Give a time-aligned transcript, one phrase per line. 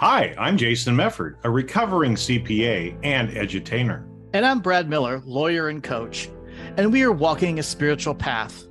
[0.00, 4.08] Hi, I'm Jason Mefford, a recovering CPA and edutainer.
[4.32, 6.30] And I'm Brad Miller, lawyer and coach,
[6.78, 8.64] and we are walking a spiritual path.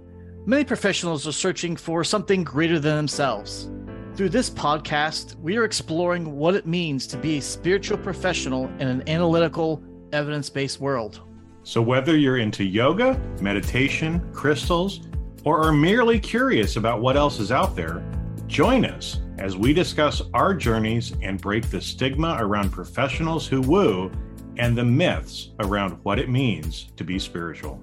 [0.48, 3.70] Many professionals are searching for something greater than themselves.
[4.16, 8.88] Through this podcast, we are exploring what it means to be a spiritual professional in
[8.88, 11.22] an analytical, evidence based world.
[11.62, 15.08] So, whether you're into yoga, meditation, crystals,
[15.44, 18.04] or are merely curious about what else is out there,
[18.48, 24.12] join us as we discuss our journeys and break the stigma around professionals who woo
[24.58, 27.82] and the myths around what it means to be spiritual.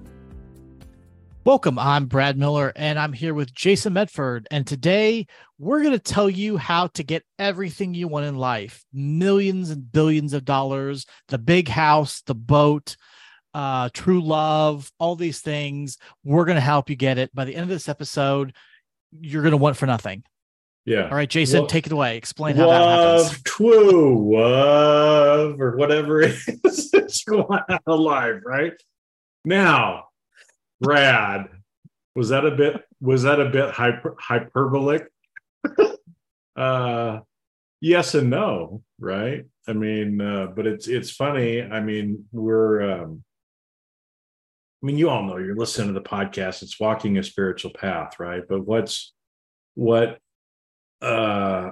[1.45, 1.79] Welcome.
[1.79, 4.45] I'm Brad Miller and I'm here with Jason Mefford.
[4.51, 5.25] And today
[5.57, 9.91] we're going to tell you how to get everything you want in life millions and
[9.91, 12.97] billions of dollars, the big house, the boat,
[13.55, 15.97] uh, true love, all these things.
[16.23, 17.33] We're going to help you get it.
[17.33, 18.53] By the end of this episode,
[19.11, 20.23] you're going to want for nothing.
[20.87, 21.09] Yeah.
[21.09, 22.15] All right, Jason, well, take it away.
[22.15, 23.43] Explain how that happens.
[23.43, 28.71] Twoo, love, or whatever it is it's going on alive, right?
[29.43, 30.05] Now,
[30.79, 31.49] Brad,
[32.15, 35.07] was that a bit was that a bit hyper, hyperbolic?
[36.55, 37.19] uh
[37.81, 39.43] yes and no, right?
[39.67, 41.61] I mean, uh, but it's it's funny.
[41.61, 43.25] I mean, we're um
[44.81, 48.21] I mean, you all know you're listening to the podcast, it's walking a spiritual path,
[48.21, 48.43] right?
[48.47, 49.13] But what's
[49.75, 50.19] what
[51.01, 51.71] uh,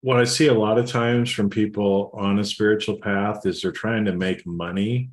[0.00, 3.72] what I see a lot of times from people on a spiritual path is they're
[3.72, 5.10] trying to make money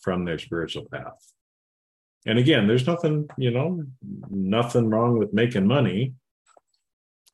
[0.00, 1.32] from their spiritual path.
[2.26, 3.84] And again, there's nothing, you know,
[4.30, 6.14] nothing wrong with making money.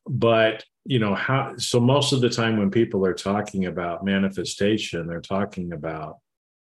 [0.05, 5.07] But, you know, how so most of the time when people are talking about manifestation,
[5.07, 6.17] they're talking about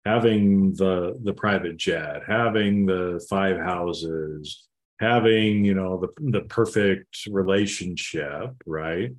[0.05, 4.67] having the the private jet, having the five houses,
[4.99, 9.11] having you know the the perfect relationship right?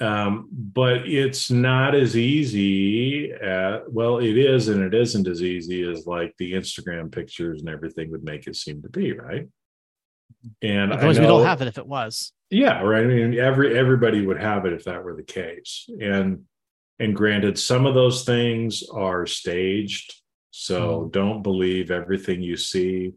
[0.00, 5.88] Um, but it's not as easy at, well it is and it isn't as easy
[5.88, 9.48] as like the instagram pictures and everything would make it seem to be right?
[10.60, 12.32] And because we don't have it if it was.
[12.50, 15.88] Yeah right i mean every everybody would have it if that were the case.
[16.00, 16.44] And
[16.98, 21.12] and granted some of those things are staged so mm.
[21.12, 23.12] don't believe everything you see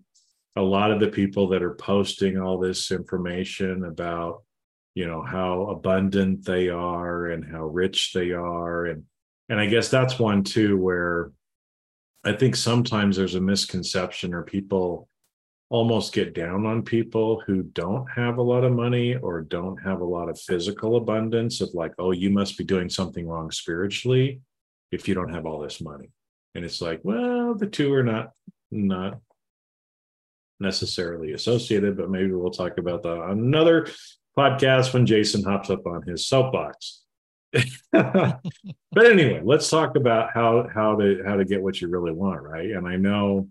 [0.56, 4.44] a lot of the people that are posting all this information about
[4.94, 8.86] you know how abundant they are and how rich they are.
[8.86, 9.04] And
[9.50, 11.32] and i guess that's one too where
[12.24, 15.08] i think sometimes there's a misconception or people
[15.70, 20.02] almost get down on people who don't have a lot of money or don't have
[20.02, 24.42] a lot of physical abundance of like oh you must be doing something wrong spiritually
[24.92, 26.10] if you don't have all this money.
[26.54, 28.32] And it's like well the two are not
[28.72, 29.20] not
[30.60, 33.88] necessarily associated, but maybe we'll talk about that on another
[34.38, 37.02] podcast when Jason hops up on his soapbox.
[37.92, 38.42] but
[38.98, 42.72] anyway, let's talk about how how to how to get what you really want, right?
[42.72, 43.48] And I know,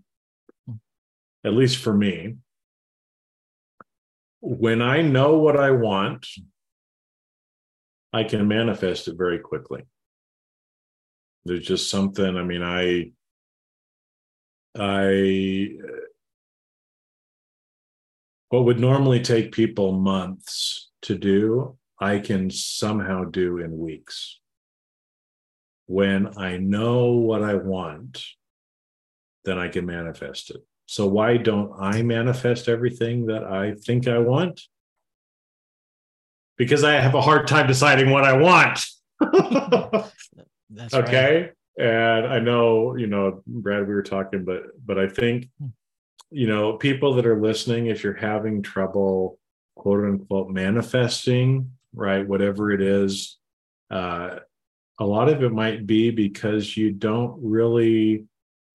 [1.43, 2.35] at least for me,
[4.41, 6.27] when I know what I want,
[8.13, 9.85] I can manifest it very quickly.
[11.45, 12.37] There's just something.
[12.37, 13.11] I mean, I
[14.77, 15.77] I
[18.55, 24.39] what would normally take people months to do, I can somehow do in weeks.
[25.87, 28.23] When I know what I want,
[29.43, 30.65] then I can manifest it.
[30.85, 34.61] So, why don't I manifest everything that I think I want?
[36.57, 38.79] Because I have a hard time deciding what I want.
[40.93, 41.41] okay.
[41.41, 41.51] Right.
[41.77, 45.67] And I know, you know, Brad, we were talking, but but I think hmm
[46.35, 49.39] you know, people that are listening, if you're having trouble,
[49.75, 53.37] quote unquote, manifesting, right, whatever it is,
[53.89, 54.39] uh,
[54.99, 58.25] a lot of it might be because you don't really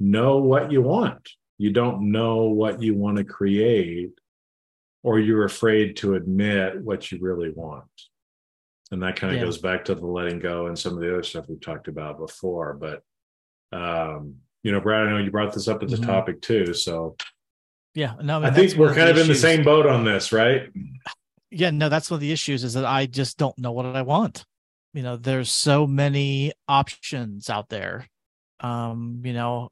[0.00, 1.28] know what you want.
[1.58, 4.12] You don't know what you want to create,
[5.02, 7.84] or you're afraid to admit what you really want.
[8.90, 9.44] And that kind of yeah.
[9.44, 12.16] goes back to the letting go and some of the other stuff we've talked about
[12.16, 12.72] before.
[12.72, 13.02] But,
[13.78, 16.06] um, you know, Brad, I know you brought this up as a mm-hmm.
[16.06, 16.72] topic too.
[16.72, 17.16] So
[17.94, 20.32] yeah, no, I, mean, I think we're kind of in the same boat on this,
[20.32, 20.70] right?
[21.50, 24.02] Yeah, no, that's one of the issues is that I just don't know what I
[24.02, 24.44] want.
[24.94, 28.08] You know, there's so many options out there.
[28.60, 29.70] Um, you know,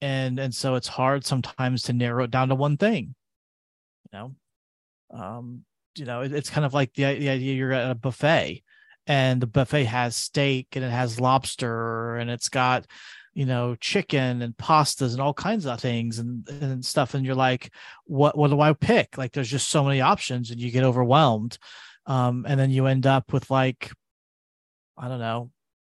[0.00, 3.14] and and so it's hard sometimes to narrow it down to one thing.
[4.12, 4.34] You know,
[5.18, 5.64] um,
[5.96, 8.62] you know, it, it's kind of like the the idea you're at a buffet
[9.06, 12.86] and the buffet has steak and it has lobster and it's got
[13.34, 17.14] you know chicken and pastas and all kinds of things and, and stuff.
[17.14, 17.72] And you're like
[18.04, 19.18] what what do i pick?
[19.18, 21.58] Like there's just so many options and you get overwhelmed.
[22.06, 23.90] Um, and then you end up with like
[24.96, 25.50] I don't know,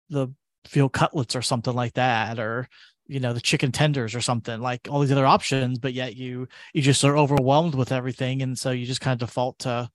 [0.10, 0.30] the
[0.70, 2.68] veal cutlets or something like that, or
[3.06, 6.46] you know the chicken tenders or something like all these other options but yet you
[6.74, 8.42] you just are overwhelmed with everything.
[8.42, 9.90] And so you just kind of default to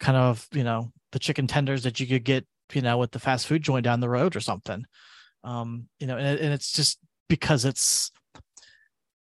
[0.00, 3.18] kind of you know the chicken tenders that you could get you know with the
[3.18, 4.84] fast food joint down the road or something
[5.44, 6.98] um you know and, and it's just
[7.28, 8.10] because it's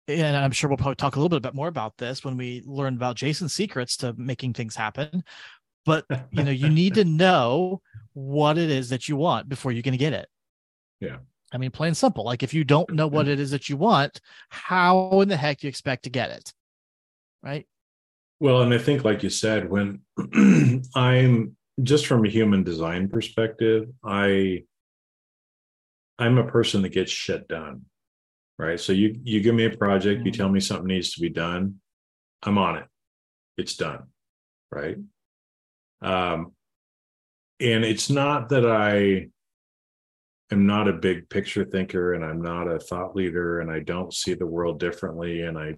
[0.06, 2.94] and i'm sure we'll probably talk a little bit more about this when we learn
[2.94, 5.22] about jason's secrets to making things happen
[5.84, 7.80] but you know you need to know
[8.14, 10.28] what it is that you want before you're going to get it
[11.00, 11.16] yeah
[11.52, 12.24] I mean, plain simple.
[12.24, 14.20] Like if you don't know what it is that you want,
[14.50, 16.52] how in the heck do you expect to get it?
[17.42, 17.66] Right.
[18.40, 20.00] Well, and I think, like you said, when
[20.94, 24.64] I'm just from a human design perspective, I
[26.18, 27.82] I'm a person that gets shit done.
[28.58, 28.80] Right.
[28.80, 30.36] So you you give me a project, you mm.
[30.36, 31.76] tell me something needs to be done,
[32.42, 32.86] I'm on it.
[33.56, 34.04] It's done.
[34.72, 34.96] Right.
[36.02, 36.52] Um,
[37.60, 39.28] and it's not that I
[40.50, 44.12] am not a big picture thinker and I'm not a thought leader and I don't
[44.12, 45.74] see the world differently and I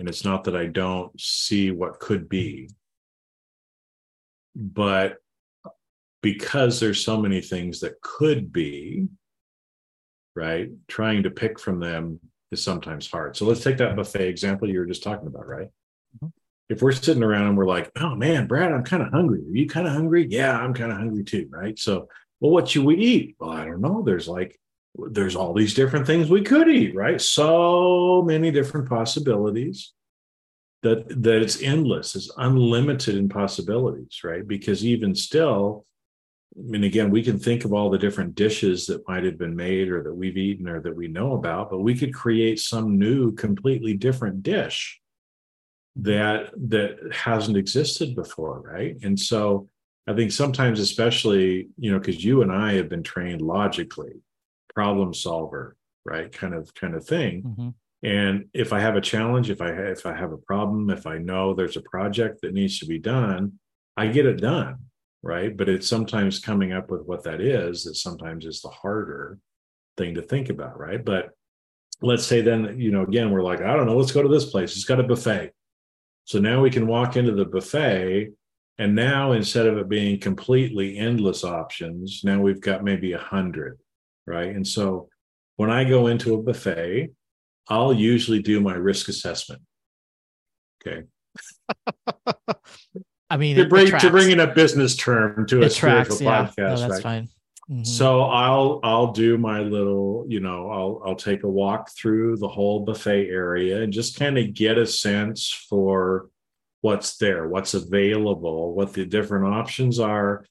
[0.00, 2.70] and it's not that I don't see what could be
[4.54, 5.16] but
[6.22, 9.06] because there's so many things that could be
[10.38, 12.20] right trying to pick from them
[12.52, 15.68] is sometimes hard so let's take that buffet example you were just talking about right
[16.16, 16.28] mm-hmm.
[16.68, 19.56] if we're sitting around and we're like oh man brad i'm kind of hungry are
[19.56, 22.08] you kind of hungry yeah i'm kind of hungry too right so
[22.40, 23.36] well, what should we eat?
[23.38, 24.02] Well, I don't know.
[24.02, 24.58] There's like,
[24.94, 27.20] there's all these different things we could eat, right?
[27.20, 29.92] So many different possibilities
[30.82, 34.46] that that it's endless, it's unlimited in possibilities, right?
[34.46, 35.84] Because even still,
[36.58, 39.54] I mean, again, we can think of all the different dishes that might have been
[39.54, 42.98] made or that we've eaten or that we know about, but we could create some
[42.98, 45.00] new, completely different dish
[45.96, 48.96] that that hasn't existed before, right?
[49.02, 49.68] And so
[50.06, 54.22] I think sometimes, especially, you know, because you and I have been trained logically,
[54.74, 56.32] problem solver, right?
[56.32, 57.42] Kind of, kind of thing.
[57.42, 57.68] Mm-hmm.
[58.02, 61.18] And if I have a challenge, if I if I have a problem, if I
[61.18, 63.58] know there's a project that needs to be done,
[63.96, 64.78] I get it done,
[65.22, 65.56] right?
[65.56, 69.38] But it's sometimes coming up with what that is that sometimes is the harder
[69.96, 71.04] thing to think about, right?
[71.04, 71.30] But
[72.00, 74.46] let's say then, you know, again, we're like, I don't know, let's go to this
[74.46, 74.76] place.
[74.76, 75.52] It's got a buffet.
[76.24, 78.32] So now we can walk into the buffet
[78.78, 83.78] and now instead of it being completely endless options, now we've got maybe a hundred,
[84.24, 84.54] right?
[84.54, 85.08] And so
[85.56, 87.10] when I go into a buffet,
[87.68, 89.62] I'll usually do my risk assessment.
[90.86, 91.02] Okay.
[93.30, 96.32] I mean, to bring to bring in a business term to it a tracks, spiritual
[96.32, 96.46] yeah.
[96.46, 97.02] podcast, no, that's right?
[97.02, 97.28] fine.
[97.70, 97.84] Mm-hmm.
[97.84, 102.48] So I'll I'll do my little, you know, I'll I'll take a walk through the
[102.48, 106.30] whole buffet area and just kind of get a sense for
[106.80, 110.46] what's there, what's available, what the different options are.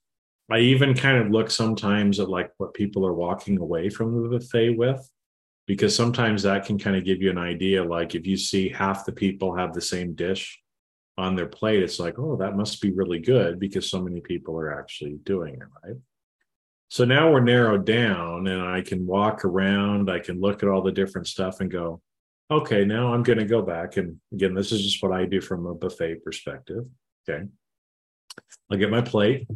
[0.51, 4.29] I even kind of look sometimes at like what people are walking away from the
[4.29, 5.09] buffet with,
[5.65, 7.83] because sometimes that can kind of give you an idea.
[7.83, 10.61] Like if you see half the people have the same dish
[11.17, 14.57] on their plate, it's like, oh, that must be really good because so many people
[14.59, 15.97] are actually doing it, right?
[16.89, 20.81] So now we're narrowed down and I can walk around, I can look at all
[20.81, 22.01] the different stuff and go,
[22.49, 23.97] okay, now I'm going to go back.
[23.97, 26.85] And again, this is just what I do from a buffet perspective.
[27.27, 27.43] Okay.
[28.71, 29.47] I'll get my plate.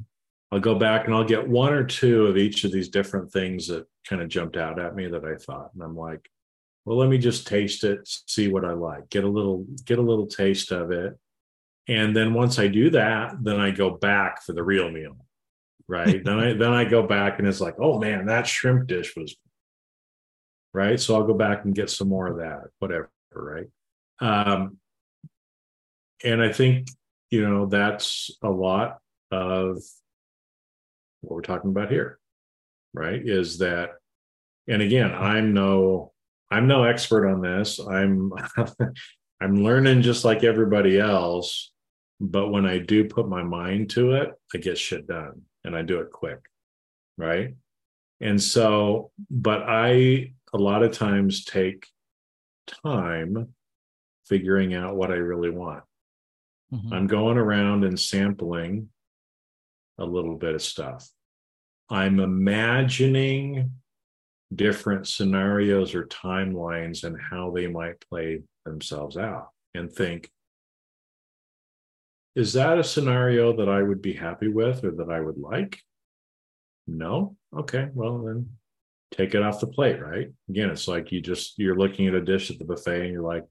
[0.51, 3.67] I'll go back and I'll get one or two of each of these different things
[3.67, 5.69] that kind of jumped out at me that I thought.
[5.73, 6.29] And I'm like,
[6.83, 10.01] well, let me just taste it, see what I like, get a little, get a
[10.01, 11.17] little taste of it.
[11.91, 15.17] And then once I do that, then I go back for the real meal.
[15.87, 16.23] Right.
[16.23, 19.35] then I then I go back and it's like, oh man, that shrimp dish was
[20.73, 20.99] right?
[20.99, 23.67] So I'll go back and get some more of that, whatever, right?
[24.19, 24.77] Um,
[26.23, 26.87] and I think
[27.29, 28.99] you know that's a lot
[29.31, 29.77] of
[31.21, 32.19] what we're talking about here,
[32.93, 33.21] right?
[33.21, 33.91] Is that,
[34.67, 36.13] and again, I'm no,
[36.49, 37.79] I'm no expert on this.
[37.79, 38.31] I'm,
[39.41, 41.71] I'm learning just like everybody else.
[42.23, 45.81] But when I do put my mind to it, I get shit done and I
[45.81, 46.37] do it quick,
[47.17, 47.55] right?
[48.19, 51.87] And so, but I a lot of times take
[52.67, 53.55] time
[54.27, 55.83] figuring out what I really want.
[56.71, 56.93] Mm-hmm.
[56.93, 58.89] I'm going around and sampling
[59.97, 61.09] a little bit of stuff.
[61.89, 63.71] I'm imagining
[64.53, 70.29] different scenarios or timelines and how they might play themselves out and think,
[72.35, 75.79] is that a scenario that I would be happy with or that I would like?
[76.87, 77.35] No?
[77.55, 78.49] Okay, well, then
[79.11, 80.29] take it off the plate, right?
[80.49, 83.21] Again, it's like you just you're looking at a dish at the buffet and you're
[83.21, 83.45] like,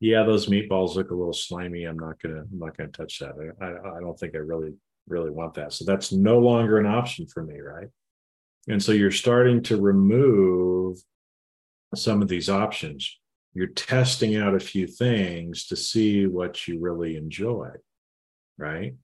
[0.00, 1.84] yeah, those meatballs look a little slimy.
[1.84, 3.34] I'm not gonna I'm not gonna touch that.
[3.60, 4.72] I I, don't think I really
[5.08, 5.72] really want that.
[5.72, 7.88] So that's no longer an option for me, right?
[8.68, 10.98] And so you're starting to remove
[11.94, 13.18] some of these options.
[13.54, 17.70] You're testing out a few things to see what you really enjoy,
[18.58, 18.94] right?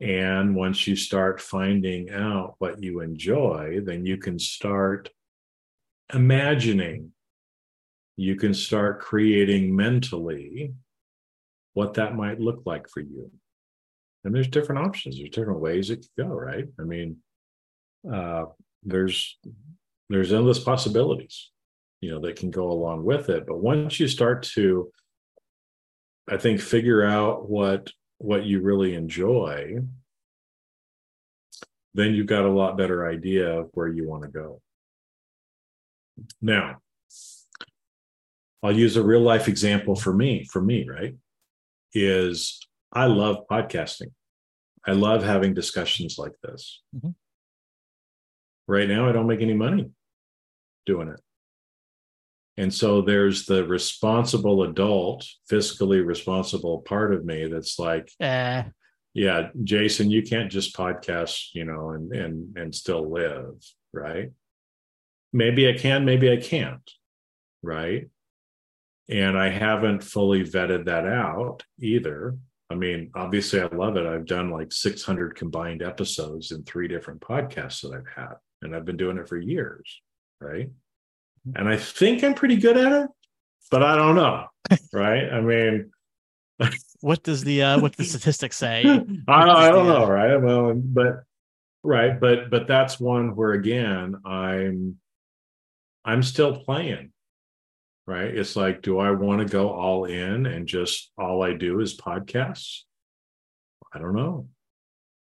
[0.00, 5.08] And once you start finding out what you enjoy, then you can start
[6.12, 7.12] imagining,
[8.16, 10.74] you can start creating mentally
[11.74, 13.30] what that might look like for you.
[14.24, 16.66] And there's different options, there's different ways it could go, right?
[16.80, 17.18] I mean,
[18.10, 18.46] uh,
[18.82, 19.38] there's
[20.10, 21.50] there's endless possibilities,
[22.00, 23.46] you know, that can go along with it.
[23.46, 24.90] But once you start to,
[26.28, 29.78] I think, figure out what what you really enjoy,
[31.94, 34.60] then you've got a lot better idea of where you want to go.
[36.40, 36.78] Now,
[38.62, 41.14] I'll use a real life example for me, for me, right?
[41.92, 42.60] Is
[42.92, 44.12] I love podcasting.
[44.86, 46.82] I love having discussions like this.
[46.96, 47.10] Mm-hmm.
[48.66, 49.90] Right now, I don't make any money
[50.86, 51.20] doing it.
[52.56, 58.64] And so there's the responsible adult, fiscally responsible part of me that's like, uh.
[59.12, 63.54] yeah, Jason, you can't just podcast, you know, and and and still live,
[63.92, 64.30] right?
[65.32, 66.88] Maybe I can, maybe I can't,
[67.62, 68.08] right?
[69.08, 72.36] And I haven't fully vetted that out either.
[72.70, 74.06] I mean, obviously, I love it.
[74.06, 78.84] I've done like 600 combined episodes in three different podcasts that I've had, and I've
[78.84, 80.00] been doing it for years,
[80.40, 80.70] right?
[81.54, 83.10] And I think I'm pretty good at it,
[83.70, 84.46] but I don't know.
[84.92, 85.30] right?
[85.30, 85.90] I mean,
[87.00, 88.84] what does the uh, what the statistics say?
[89.28, 90.36] I, I don't know, right?
[90.36, 91.24] Well, but
[91.82, 94.96] right, but but that's one where again I'm
[96.04, 97.10] I'm still playing.
[98.06, 98.36] Right?
[98.36, 101.96] It's like, do I want to go all in and just all I do is
[101.96, 102.80] podcasts?
[103.94, 104.48] I don't know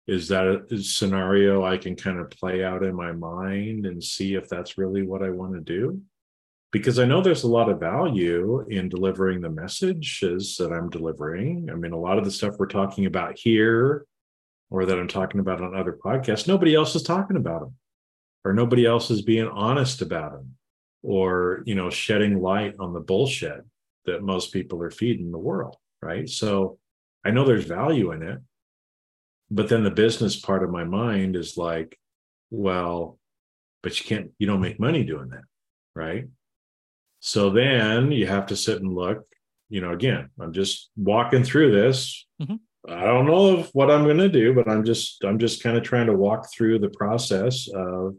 [0.09, 4.33] is that a scenario I can kind of play out in my mind and see
[4.33, 6.01] if that's really what I want to do?
[6.71, 11.69] Because I know there's a lot of value in delivering the messages that I'm delivering.
[11.71, 14.05] I mean, a lot of the stuff we're talking about here
[14.71, 17.75] or that I'm talking about on other podcasts, nobody else is talking about them
[18.43, 20.55] or nobody else is being honest about them
[21.03, 23.63] or, you know, shedding light on the bullshit
[24.05, 25.75] that most people are feeding the world.
[26.01, 26.27] Right.
[26.27, 26.79] So
[27.23, 28.39] I know there's value in it
[29.51, 31.97] but then the business part of my mind is like
[32.49, 33.17] well
[33.83, 35.43] but you can't you don't make money doing that
[35.95, 36.25] right?
[37.19, 39.25] So then you have to sit and look
[39.69, 42.25] you know again i'm just walking through this.
[42.41, 42.55] Mm-hmm.
[42.91, 45.83] i don't know what i'm going to do but i'm just i'm just kind of
[45.83, 48.15] trying to walk through the process of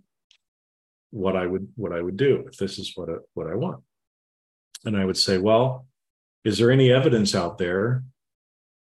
[1.11, 3.83] what i would what i would do if this is what I, what i want.
[4.85, 5.87] And i would say well
[6.45, 8.05] is there any evidence out there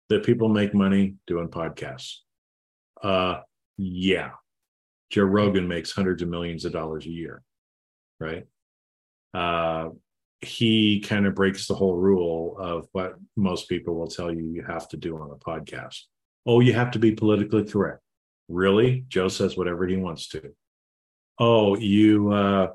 [0.08, 2.18] that people make money doing podcasts
[3.02, 3.40] uh,
[3.76, 4.30] yeah,
[5.10, 7.42] Joe Rogan makes hundreds of millions of dollars a year,
[8.18, 8.46] right?
[9.34, 9.90] Uh,
[10.40, 14.62] he kind of breaks the whole rule of what most people will tell you you
[14.62, 16.02] have to do on a podcast.
[16.44, 18.00] Oh, you have to be politically correct.
[18.48, 19.04] Really?
[19.08, 20.52] Joe says whatever he wants to.
[21.38, 22.72] Oh, you uh,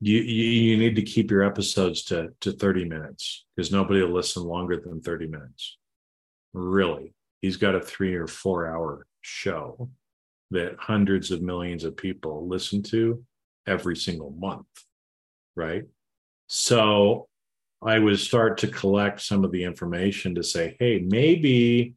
[0.00, 4.42] you you need to keep your episodes to to 30 minutes because nobody will listen
[4.42, 5.78] longer than 30 minutes.
[6.52, 7.14] Really?
[7.40, 9.90] He's got a three or four hour show
[10.52, 13.24] that hundreds of millions of people listen to
[13.66, 14.66] every single month,
[15.56, 15.82] right?
[16.46, 17.26] So
[17.82, 21.94] I would start to collect some of the information to say, hey, maybe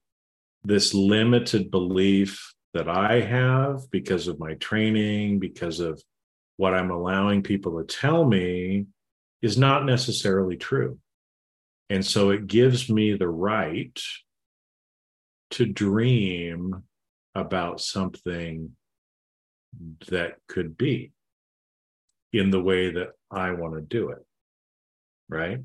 [0.63, 6.01] this limited belief that I have because of my training, because of
[6.57, 8.87] what I'm allowing people to tell me
[9.43, 10.97] is not necessarily true.
[11.91, 13.97] And so it gives me the right
[15.51, 16.83] to dream
[17.35, 18.71] about something
[20.09, 21.11] that could be
[22.33, 24.25] in the way that I want to do it.
[25.27, 25.59] Right.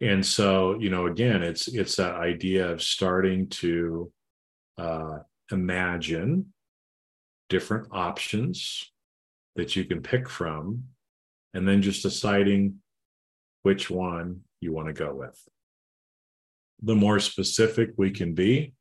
[0.00, 4.12] And so, you know, again, it's it's that idea of starting to
[4.76, 5.18] uh,
[5.50, 6.52] imagine
[7.48, 8.92] different options
[9.54, 10.84] that you can pick from,
[11.54, 12.76] and then just deciding
[13.62, 15.40] which one you want to go with.
[16.82, 18.74] The more specific we can be,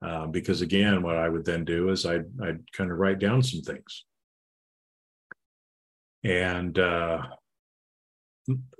[0.00, 3.42] uh, because again, what I would then do is I'd, I'd kind of write down
[3.42, 4.04] some things.
[6.24, 7.22] And uh,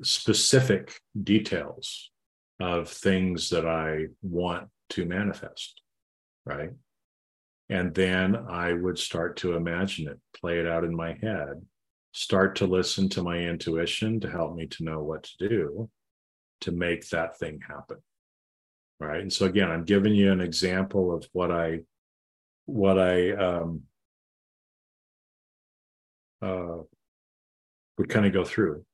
[0.02, 2.10] specific details
[2.60, 5.80] of things that I want to manifest,
[6.44, 6.70] right?
[7.68, 11.62] And then I would start to imagine it, play it out in my head,
[12.12, 15.90] start to listen to my intuition to help me to know what to do
[16.62, 17.98] to make that thing happen
[19.00, 21.80] right and so again i'm giving you an example of what i
[22.68, 23.82] what I um,
[26.42, 26.82] uh,
[27.96, 28.84] would kind of go through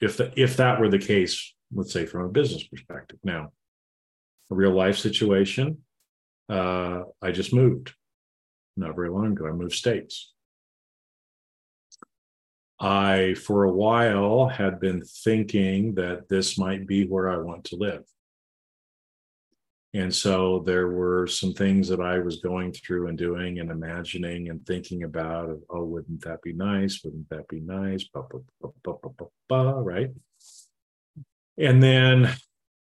[0.00, 3.18] if the, if that were the case, let's say from a business perspective.
[3.24, 3.50] Now,
[4.52, 5.78] a real life situation,
[6.48, 7.92] uh, I just moved
[8.76, 9.48] not very long ago.
[9.48, 10.32] I moved states.
[12.78, 17.76] I, for a while, had been thinking that this might be where I want to
[17.76, 18.04] live.
[19.94, 24.50] And so there were some things that I was going through and doing and imagining
[24.50, 25.56] and thinking about.
[25.70, 27.00] Oh, wouldn't that be nice?
[27.04, 28.02] Wouldn't that be nice?
[28.12, 28.24] Bah,
[28.60, 30.10] bah, bah, right.
[31.56, 32.28] And then,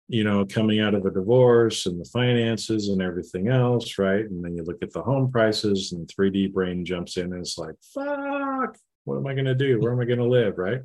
[0.08, 4.24] you know, coming out of a divorce and the finances and everything else, right?
[4.24, 7.58] And then you look at the home prices and 3D brain jumps in and it's
[7.58, 8.74] like, fuck,
[9.04, 9.78] what am I going to do?
[9.80, 10.56] Where am I going to live?
[10.56, 10.80] Right.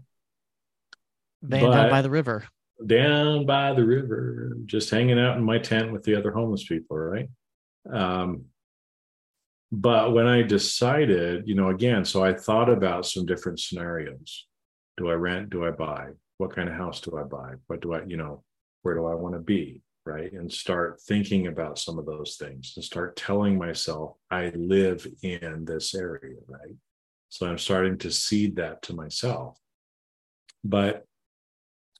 [1.41, 2.43] Van down by the river
[2.87, 6.97] down by the river, just hanging out in my tent with the other homeless people,
[6.97, 7.29] right?
[7.91, 8.45] Um,
[9.71, 14.47] but when I decided, you know, again, so I thought about some different scenarios.
[14.97, 15.49] Do I rent?
[15.49, 16.09] Do I buy?
[16.37, 17.53] What kind of house do I buy?
[17.67, 18.43] What do I, you know,
[18.81, 19.81] where do I want to be?
[20.05, 20.33] Right.
[20.33, 25.63] And start thinking about some of those things and start telling myself, I live in
[25.63, 26.37] this area.
[26.47, 26.75] Right.
[27.29, 29.57] So I'm starting to seed that to myself.
[30.63, 31.05] But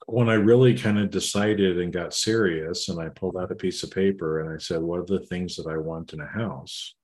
[0.06, 3.82] when I really kind of decided and got serious, and I pulled out a piece
[3.82, 6.94] of paper and I said, What are the things that I want in a house?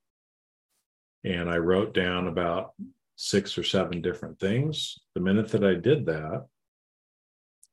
[1.24, 2.72] And I wrote down about
[3.16, 4.98] six or seven different things.
[5.14, 6.46] The minute that I did that,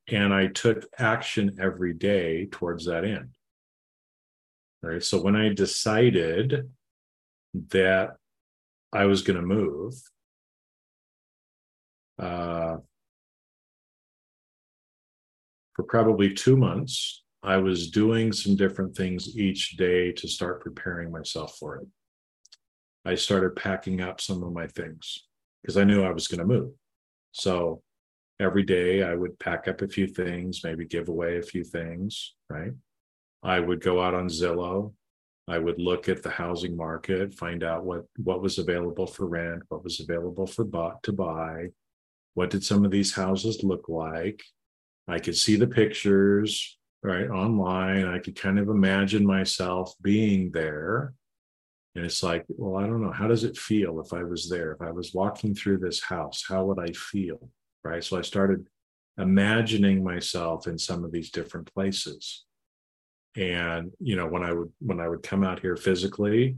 [0.07, 3.29] and I took action every day towards that end.
[4.83, 5.03] All right.
[5.03, 6.69] So when I decided
[7.69, 8.17] that
[8.93, 9.95] I was going to move,
[12.19, 12.77] uh,
[15.75, 21.11] for probably two months, I was doing some different things each day to start preparing
[21.11, 21.87] myself for it.
[23.05, 25.27] I started packing up some of my things
[25.61, 26.71] because I knew I was going to move.
[27.33, 27.81] So
[28.39, 32.33] every day I would pack up a few things, maybe give away a few things,
[32.49, 32.71] right?
[33.43, 34.93] I would go out on Zillow.
[35.47, 39.61] I would look at the housing market, find out what what was available for rent,
[39.69, 41.67] what was available for bought to buy,
[42.33, 44.43] what did some of these houses look like,
[45.07, 48.05] I could see the pictures right online.
[48.07, 51.13] I could kind of imagine myself being there.
[51.95, 53.11] And it's like, well, I don't know.
[53.11, 54.73] How does it feel if I was there?
[54.73, 57.49] If I was walking through this house, how would I feel?
[57.83, 58.03] Right.
[58.03, 58.67] So I started
[59.17, 62.43] imagining myself in some of these different places.
[63.37, 66.57] And, you know, when I would when I would come out here physically,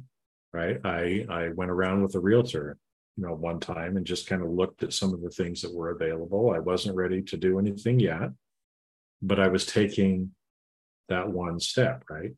[0.53, 2.77] right, I I went around with a realtor
[3.17, 5.73] you know one time and just kind of looked at some of the things that
[5.73, 6.51] were available.
[6.55, 8.29] I wasn't ready to do anything yet
[9.21, 10.31] but i was taking
[11.09, 12.33] that one step right?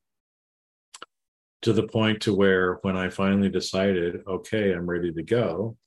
[1.64, 5.78] To the point to where when i finally decided okay i'm ready to go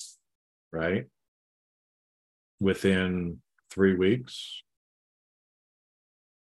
[0.72, 1.06] right?
[2.60, 3.38] Within
[3.70, 4.62] 3 weeks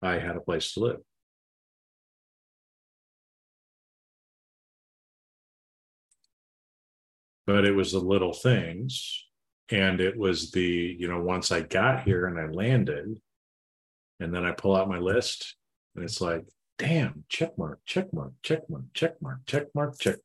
[0.02, 1.00] i had a place to live
[7.50, 9.26] but it was the little things.
[9.70, 13.20] And it was the you know once i got here and i landed
[14.18, 15.54] and then i pull out my list
[15.94, 16.44] and it's like
[16.76, 20.16] damn check mark check mark check mark check mark check mark check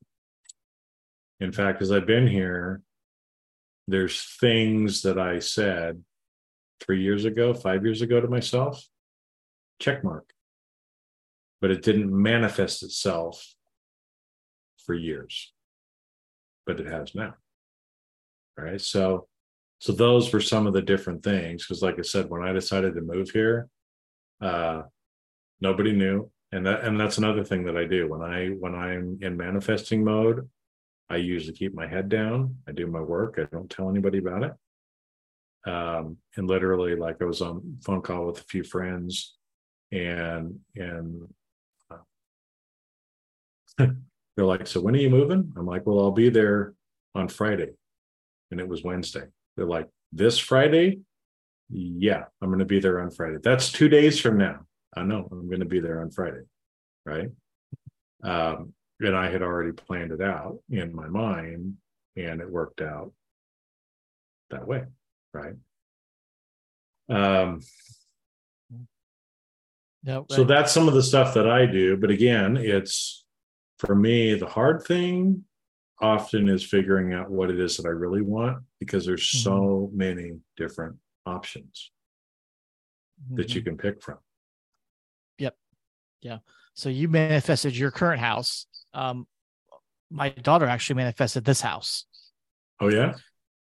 [1.39, 2.81] in fact as i've been here
[3.87, 6.03] there's things that i said
[6.79, 8.83] three years ago five years ago to myself
[9.79, 10.31] check mark.
[11.61, 13.55] But it didn't manifest itself
[14.85, 15.54] for years
[16.65, 17.35] but it has now.
[18.57, 18.81] Right.
[18.81, 19.27] So,
[19.79, 21.65] so those were some of the different things.
[21.65, 23.67] Cause like I said, when I decided to move here,
[24.41, 24.83] uh,
[25.59, 26.31] nobody knew.
[26.51, 30.03] And that, and that's another thing that I do when I, when I'm in manifesting
[30.03, 30.49] mode,
[31.09, 32.55] I usually keep my head down.
[32.67, 33.37] I do my work.
[33.37, 34.53] I don't tell anybody about it.
[35.69, 39.35] Um, and literally like I was on phone call with a few friends
[39.91, 41.27] and, and,
[41.91, 41.97] uh,
[44.35, 45.53] They're like, so when are you moving?
[45.57, 46.73] I'm like, well, I'll be there
[47.13, 47.71] on Friday.
[48.51, 49.25] And it was Wednesday.
[49.55, 50.99] They're like, this Friday?
[51.69, 53.37] Yeah, I'm going to be there on Friday.
[53.41, 54.59] That's two days from now.
[54.95, 56.43] I know I'm going to be there on Friday.
[57.05, 57.29] Right.
[58.23, 61.75] Um, and I had already planned it out in my mind
[62.15, 63.11] and it worked out
[64.51, 64.83] that way.
[65.33, 65.55] Right.
[67.09, 67.61] Um,
[70.03, 70.31] no, right.
[70.31, 71.97] So that's some of the stuff that I do.
[71.97, 73.24] But again, it's
[73.79, 75.43] for me, the hard thing
[76.01, 79.43] often is figuring out what it is that I really want because there's mm-hmm.
[79.43, 81.91] so many different options
[83.23, 83.37] mm-hmm.
[83.37, 83.69] that you mm-hmm.
[83.69, 84.17] can pick from.
[85.39, 85.55] Yep.
[86.21, 86.37] Yeah.
[86.73, 88.65] So you manifested your current house.
[88.93, 89.27] Um,
[90.11, 92.05] my daughter actually manifested this house.
[92.79, 93.15] Oh yeah.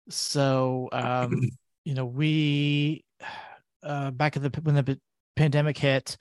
[0.09, 1.41] So um,
[1.83, 3.03] you know, we
[3.83, 4.99] uh, back at the when the
[5.35, 6.17] pandemic hit,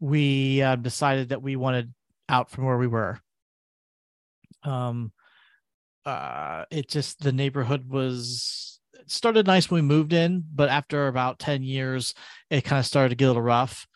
[0.00, 1.92] we uh, decided that we wanted
[2.28, 3.20] out from where we were.
[4.64, 5.12] Um,
[6.04, 11.38] uh, it just the neighborhood was started nice when we moved in, but after about
[11.38, 12.14] ten years,
[12.50, 13.86] it kind of started to get a little rough.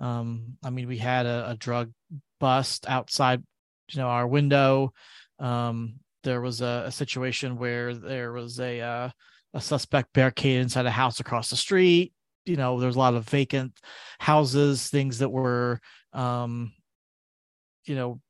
[0.00, 1.92] Um, I mean, we had a, a drug
[2.40, 3.42] bust outside,
[3.90, 4.92] you know, our window.
[5.38, 9.10] Um, there was a, a situation where there was a uh,
[9.54, 12.12] a suspect barricaded inside a house across the street.
[12.44, 13.78] You know, there's a lot of vacant
[14.18, 15.80] houses, things that were,
[16.12, 16.72] um,
[17.84, 18.20] you know,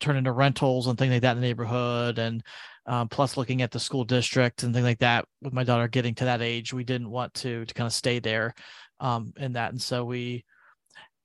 [0.00, 2.18] turned into rentals and things like that in the neighborhood.
[2.18, 2.42] And
[2.86, 6.14] um, plus, looking at the school district and things like that, with my daughter getting
[6.16, 8.54] to that age, we didn't want to to kind of stay there
[9.00, 9.70] um, in that.
[9.72, 10.44] And so we,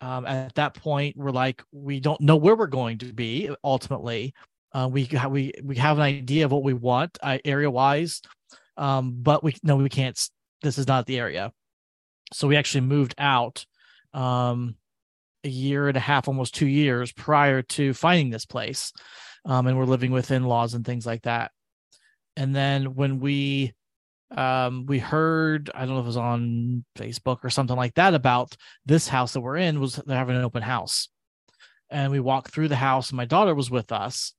[0.02, 4.34] um, at that point, we're like, we don't know where we're going to be ultimately.
[4.72, 8.22] Uh, we we we have an idea of what we want uh, area wise,
[8.78, 10.30] um, but we no we can't.
[10.62, 11.52] This is not the area,
[12.32, 13.66] so we actually moved out
[14.14, 14.76] um,
[15.44, 18.92] a year and a half, almost two years prior to finding this place,
[19.46, 21.52] um, and we're living with in laws and things like that.
[22.36, 23.74] And then when we
[24.32, 28.14] um, we heard I don't know if it was on Facebook or something like that
[28.14, 31.10] about this house that we're in was they're having an open house
[31.90, 34.34] and we walked through the house and my daughter was with us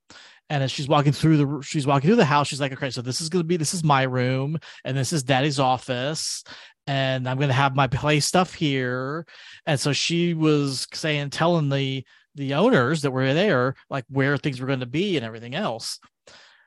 [0.48, 3.02] and as she's walking through the she's walking through the house she's like okay so
[3.02, 6.44] this is to be this is my room and this is daddy's office
[6.90, 9.24] and i'm going to have my play stuff here.
[9.64, 14.60] And so she was saying telling the the owners that were there like where things
[14.60, 16.00] were going to be and everything else.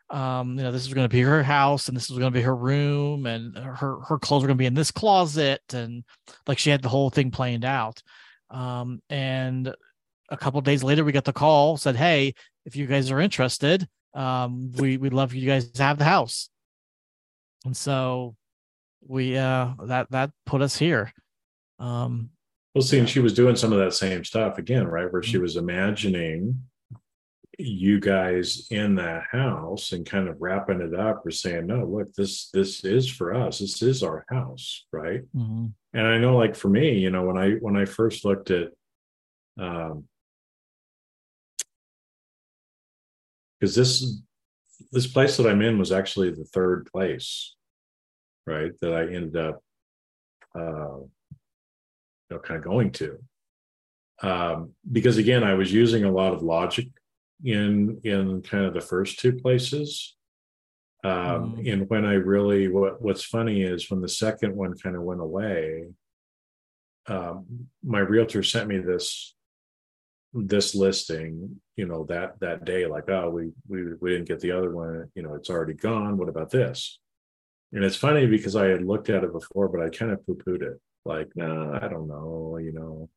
[0.09, 2.39] Um you know this is going to be her house and this is going to
[2.39, 6.05] be her room and her her clothes are going to be in this closet and
[6.47, 8.01] like she had the whole thing planned out.
[8.49, 9.75] Um and
[10.29, 12.33] a couple days later, we got the call said, "Hey,
[12.65, 16.05] if you guys are interested, um, we we'd love for you guys to have the
[16.05, 16.49] house."
[17.65, 18.36] And so
[19.08, 21.12] we uh that that put us here.
[21.80, 22.30] Um,
[22.74, 25.12] well, see, and she was doing some of that same stuff again, right?
[25.12, 25.44] Where she mm-hmm.
[25.44, 26.63] was imagining
[27.60, 32.12] you guys in that house and kind of wrapping it up or saying, no, look,
[32.13, 33.60] this this is for us.
[33.60, 35.22] This is our house, right?
[35.36, 35.68] Mm-hmm.
[35.94, 38.70] And I know, like for me, you know, when I when I first looked at
[39.60, 40.06] um,
[43.60, 44.22] because this
[44.92, 47.56] this place that I'm in was actually the third place,
[48.45, 48.71] right?
[48.82, 49.63] That I ended up,
[50.56, 53.17] uh, you know, kind of going to,
[54.21, 56.88] um, because again, I was using a lot of logic
[57.43, 60.15] in in kind of the first two places.
[61.03, 61.73] Um, mm.
[61.73, 65.21] And when I really, what what's funny is when the second one kind of went
[65.21, 65.89] away,
[67.08, 69.36] um, my realtor sent me this
[70.34, 74.51] this listing you know that that day like oh we we we didn't get the
[74.51, 76.97] other one you know it's already gone what about this
[77.73, 80.62] and it's funny because i had looked at it before but i kind of poo-pooed
[80.62, 80.79] it.
[81.05, 83.09] Like nah i don't know you know.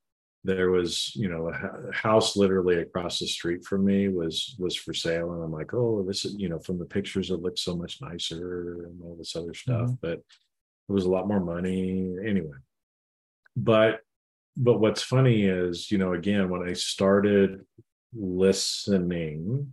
[0.44, 4.94] There was you know a house literally across the street from me was was for
[4.94, 5.32] sale.
[5.32, 8.00] And i'm like oh this is you know from the pictures it looks so much
[8.00, 9.88] nicer and all this other stuff.
[9.88, 9.94] Mm-hmm.
[10.00, 10.22] but
[10.88, 12.58] it was a lot more money anyway.
[13.56, 14.00] But
[14.56, 17.60] but what's funny is, you know, again, when I started
[18.14, 19.72] listening,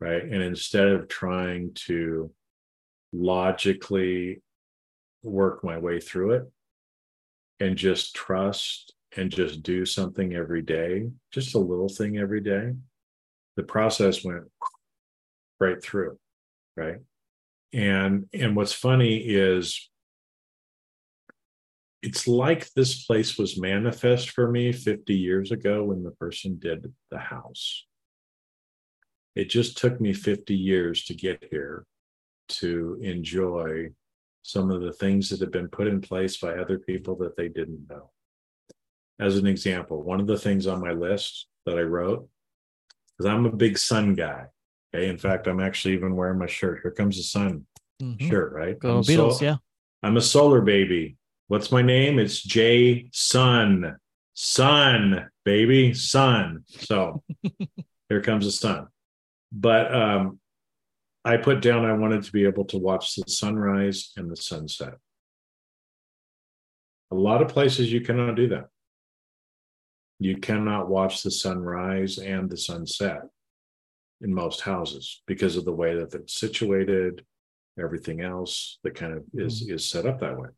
[0.00, 2.30] right, and instead of trying to
[3.12, 4.42] logically
[5.22, 6.50] work my way through it
[7.60, 12.72] and just trust and just do something every day, just a little thing every day,
[13.56, 14.44] the process went
[15.60, 16.18] right through,
[16.76, 16.96] right?
[17.72, 19.88] And and what's funny is
[22.02, 26.92] it's like this place was manifest for me 50 years ago when the person did
[27.10, 27.86] the house.
[29.36, 31.86] It just took me 50 years to get here
[32.60, 33.90] to enjoy
[34.42, 37.48] some of the things that have been put in place by other people that they
[37.48, 38.10] didn't know.
[39.20, 42.28] As an example, one of the things on my list that I wrote,
[43.16, 44.46] because I'm a big sun guy.
[44.94, 45.08] Okay.
[45.08, 46.80] In fact, I'm actually even wearing my shirt.
[46.82, 47.66] Here comes the sun
[48.02, 48.28] mm-hmm.
[48.28, 48.78] shirt, right?
[48.78, 49.56] Go Beatles, yeah.
[50.02, 51.16] I'm a solar baby.
[51.46, 52.18] What's my name?
[52.18, 53.96] It's Jay Sun.
[54.34, 56.64] Sun, baby, sun.
[56.66, 57.22] So
[58.08, 58.88] here comes the sun.
[59.52, 60.40] But um,
[61.24, 64.94] I put down I wanted to be able to watch the sunrise and the sunset.
[67.10, 68.68] A lot of places you cannot do that.
[70.18, 73.22] You cannot watch the sunrise and the sunset
[74.20, 77.24] in most houses because of the way that it's situated,
[77.78, 79.74] everything else that kind of is mm-hmm.
[79.74, 80.48] is set up that way.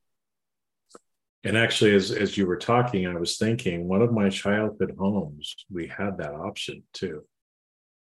[1.44, 5.54] And actually, as as you were talking, I was thinking one of my childhood homes,
[5.70, 7.24] we had that option too.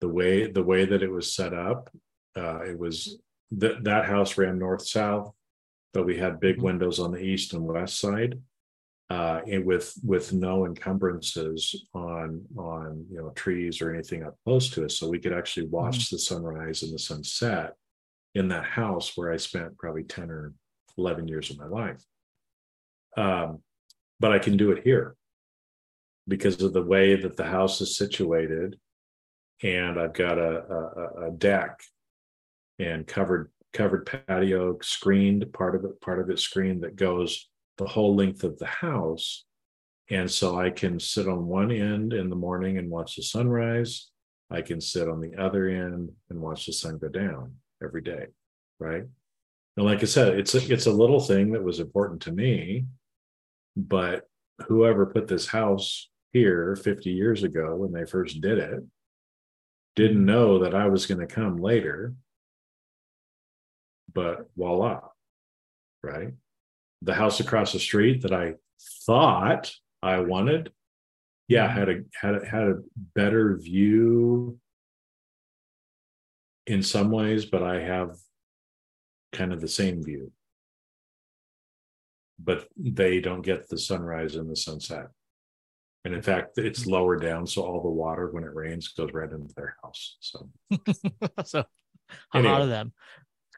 [0.02, 1.90] the way the way that it was set up
[2.36, 3.18] uh it was
[3.52, 5.34] that that house ran north south
[5.94, 6.64] but we had big Mhm.
[6.64, 8.42] windows on the east and west side
[9.10, 14.70] uh and with with no encumbrances on on you know trees or anything up close
[14.70, 14.98] to us.
[14.98, 17.76] So we could actually watch the sunrise and the sunset
[18.36, 20.54] in that house where i spent probably 10 or
[20.98, 22.02] 11 years of my life.
[23.18, 23.62] Um
[24.22, 25.16] but i can do it here
[26.28, 28.80] because of the way that the house is situated
[29.64, 31.82] and i've got a a, a deck
[32.82, 37.88] and covered covered patio screened part of it part of it screened that goes the
[37.88, 39.46] whole length of the house
[40.10, 44.10] and so i can sit on one end in the morning and watch the sunrise
[44.50, 48.26] i can sit on the other end and watch the sun go down every day
[48.80, 49.04] right
[49.78, 52.86] and like i said it's a, it's a little thing that was important to me
[53.78, 54.28] but
[54.68, 58.84] whoever put this house here 50 years ago when they first did it
[59.96, 62.14] didn't know that I was going to come later.
[64.14, 65.02] But voila,
[66.04, 66.34] right?
[67.02, 68.56] The house across the street that I
[69.06, 70.72] thought I wanted,
[71.48, 71.78] yeah, mm-hmm.
[71.80, 72.76] had a had a, had a
[73.16, 74.60] better view
[76.68, 78.18] in some ways, but I have
[79.32, 80.32] kind of the same view.
[82.40, 85.08] But they don't get the sunrise and the sunset.
[86.04, 86.92] And in fact, it's mm-hmm.
[86.92, 90.18] lower down, so all the water when it rains goes right into their house.
[90.20, 90.50] So,
[91.46, 91.64] so
[92.34, 92.52] a Anyway.
[92.52, 92.94] lot of them.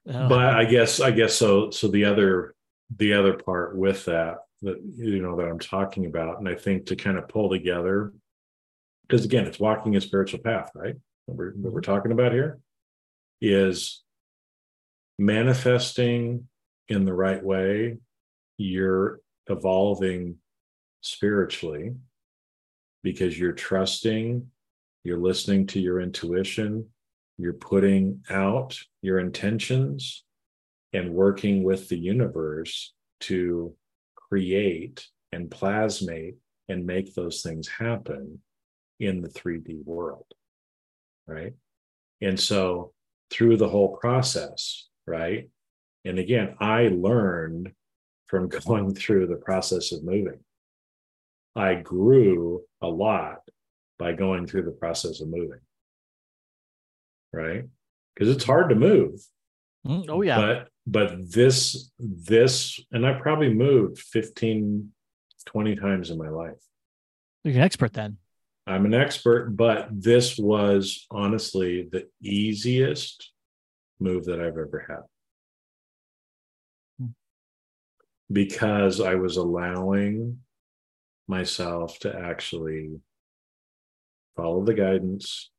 [0.09, 1.69] Uh, but I guess, I guess so.
[1.71, 2.55] So the other,
[2.97, 6.85] the other part with that, that you know that I'm talking about, and I think
[6.87, 8.13] to kind of pull together,
[9.07, 10.95] because again, it's walking a spiritual path, right?
[11.25, 12.59] What we're, what we're talking about here
[13.41, 14.03] is
[15.19, 16.47] manifesting
[16.89, 17.97] in the right way.
[18.57, 20.37] You're evolving
[21.01, 21.93] spiritually
[23.03, 24.47] because you're trusting,
[25.03, 26.87] you're listening to your intuition,
[27.43, 30.23] you're putting out your intentions
[30.93, 33.75] and working with the universe to
[34.15, 36.35] create and plasmate
[36.69, 38.39] and make those things happen
[39.01, 40.25] in the 3D world.
[41.27, 41.53] Right.
[42.21, 42.93] And so
[43.29, 45.49] through the whole process, right?
[46.05, 47.73] And again, I learned
[48.27, 50.39] from going through the process of moving.
[51.57, 53.39] I grew a lot
[53.99, 55.59] by going through the process of moving.
[57.33, 57.63] Right?
[58.13, 59.19] Because it's hard to move.
[59.85, 60.37] mm, oh yeah.
[60.37, 64.91] But but this this and I probably moved 15
[65.45, 66.61] 20 times in my life.
[67.43, 68.17] You're an expert then.
[68.65, 73.31] I'm an expert, but this was honestly the easiest
[73.99, 75.01] move that I've ever had.
[76.99, 77.11] Hmm.
[78.31, 80.39] Because I was allowing
[81.27, 82.99] myself to actually
[84.35, 85.51] follow the guidance,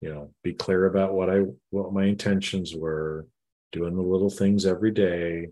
[0.00, 3.26] you know, be clear about what I what my intentions were,
[3.72, 5.48] doing the little things every day,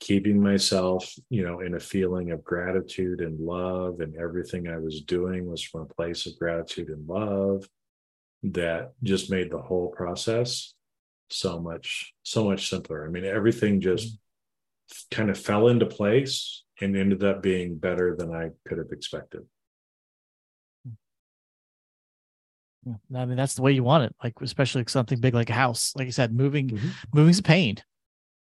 [0.00, 5.02] keeping myself, you know, in a feeling of gratitude and love, and everything I was
[5.02, 7.68] doing was from a place of gratitude and love
[8.42, 10.74] that just made the whole process
[11.30, 13.06] so much so much simpler.
[13.06, 14.18] I mean, everything just
[15.10, 19.42] kind of fell into place and ended up being better than I could have expected.
[23.14, 24.14] I mean, that's the way you want it.
[24.22, 25.92] Like, especially something big like a house.
[25.96, 26.90] Like you said, moving, Mhm.
[27.14, 27.82] moving's a pain.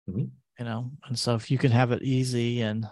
[0.10, 0.32] Mhm.
[0.60, 2.88] You know, and so if you can have it easy and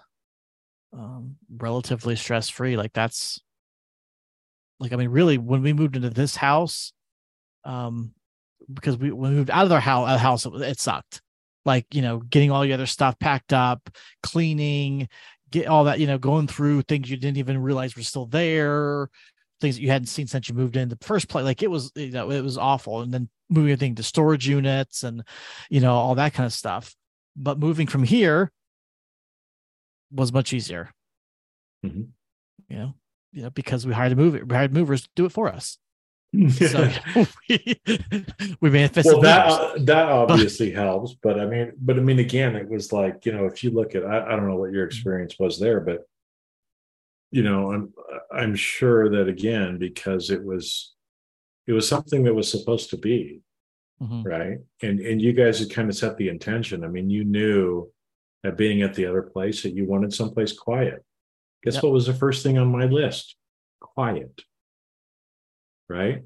[0.94, 3.42] um, relatively stress free, like that's
[4.80, 6.94] like I mean, really, when we moved into this house,
[7.64, 8.14] um,
[8.74, 11.22] because we when we moved out of our house, house it, it sucked.
[11.66, 13.90] Like you know, getting all your other stuff packed up,
[14.22, 15.08] cleaning,
[15.52, 19.10] get all that you know, going through things you didn't even realize were still there,
[19.64, 21.44] things that you hadn't seen since you moved in the first place.
[21.46, 23.02] Like it was, you know, it was awful.
[23.02, 25.24] And then moving everything to storage units and
[25.70, 26.96] you know all that kind of stuff.
[27.36, 28.52] But moving from here
[30.12, 30.92] was much easier.
[31.84, 32.10] Mhm.
[32.70, 32.94] You know,
[33.32, 35.78] you know, because we hired a mover, we hired movers to do it for us.
[36.50, 36.90] So
[37.48, 37.80] we,
[38.62, 39.14] we manifested.
[39.14, 42.92] well that uh, that obviously helps but i mean but i mean again it was
[42.92, 45.60] like you know if you look at I, I don't know what your experience was
[45.60, 46.08] there but
[47.34, 47.86] you know i'm
[48.32, 50.94] i'm sure that again because it was
[51.68, 53.42] it was something that was supposed to be
[54.02, 54.26] Mhm.
[54.26, 54.58] right?
[54.82, 56.84] And and you guys had kind of set the intention.
[56.84, 57.90] I mean you knew
[58.42, 61.00] that being at the other place that you wanted someplace quiet.
[61.64, 61.84] Guess Yep.
[61.84, 63.36] what was the first thing on my list?
[63.80, 64.36] Quiet.
[65.88, 66.24] Right?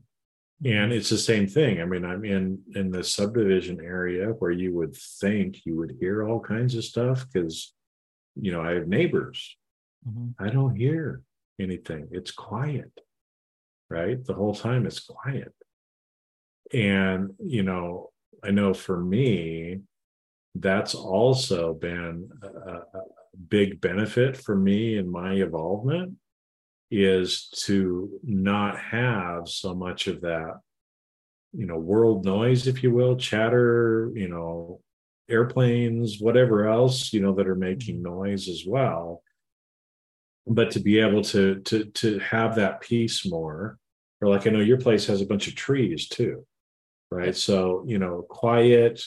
[0.66, 1.80] And it's the same thing.
[1.82, 6.24] I mean i'm in in the subdivision area where you would think you would hear
[6.28, 7.74] all kinds of stuff because
[8.46, 9.56] you know i have neighbors
[10.08, 10.36] Mhm.
[10.40, 11.22] i don't hear
[11.60, 12.92] anything it's quiet
[13.90, 15.54] right the whole time it's quiet
[16.74, 18.12] and you know
[18.44, 19.82] i know for me
[20.56, 22.84] that's also been a, a
[23.50, 26.16] big benefit for me in my involvement
[26.90, 30.60] is to not have so much of that
[31.54, 34.80] you know world noise if you will chatter you know
[35.30, 38.16] airplanes whatever else you know that are making mm-hmm.
[38.20, 39.22] noise as well
[40.50, 43.78] but to be able to to to have that peace more
[44.22, 46.46] or like i know your place has a bunch of trees too
[47.12, 47.36] right?
[47.36, 49.02] So you know quiet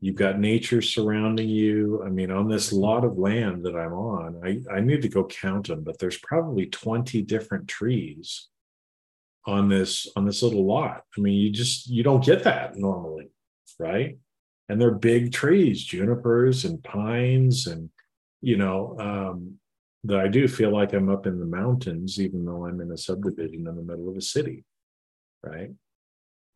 [0.00, 2.02] you've got nature surrounding you.
[2.04, 5.24] I mean on this lot of land that i'm on i i need to go
[5.24, 8.48] count them but there's probably 20 different trees
[9.46, 11.02] on this on this little lot.
[11.16, 13.28] I mean you just you don't get that normally
[13.78, 14.18] right?
[14.68, 17.90] And they're big trees junipers and pines and
[18.40, 19.58] you know um
[20.06, 22.96] that i do feel like i'm up in the mountains even though i'm in a
[22.96, 24.64] subdivision in the middle of a city
[25.42, 25.70] right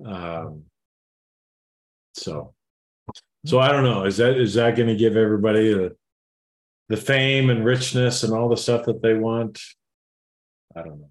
[0.05, 0.63] um
[2.15, 2.55] so
[3.47, 4.05] so I don't know.
[4.05, 5.97] Is that is that going to give everybody the
[6.89, 9.61] the fame and richness and all the stuff that they want?
[10.77, 11.11] I don't know.